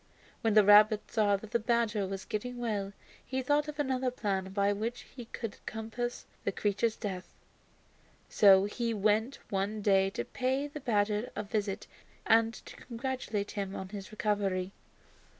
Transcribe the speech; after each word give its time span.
When 0.41 0.55
the 0.55 0.63
rabbit 0.63 1.11
saw 1.11 1.35
that 1.37 1.51
the 1.51 1.59
badger 1.59 2.07
was 2.07 2.25
getting 2.25 2.57
well, 2.57 2.91
he 3.23 3.43
thought 3.43 3.67
of 3.67 3.77
another 3.77 4.09
plan 4.09 4.45
by 4.51 4.73
which 4.73 5.01
he 5.15 5.25
could 5.25 5.63
compass 5.67 6.25
the 6.43 6.51
creature's 6.51 6.95
death. 6.95 7.31
So 8.27 8.65
he 8.65 8.95
went 8.95 9.37
one 9.51 9.83
day 9.83 10.09
to 10.09 10.25
pay 10.25 10.67
the 10.67 10.79
badger 10.79 11.29
a 11.35 11.43
visit 11.43 11.85
and 12.25 12.51
to 12.65 12.75
congratulate 12.77 13.51
him 13.51 13.75
on 13.75 13.89
his 13.89 14.11
recovery. 14.11 14.73